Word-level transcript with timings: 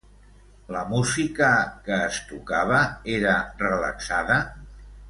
La 0.75 0.79
música 0.93 1.49
que 1.89 2.01
es 2.07 2.19
tocava 2.33 2.81
era 3.21 3.39
relaxada? 3.65 4.43